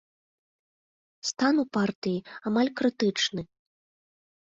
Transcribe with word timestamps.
Стан 1.33 1.55
у 1.65 1.67
партыі 1.79 2.25
амаль 2.53 2.75
крытычны. 2.83 3.41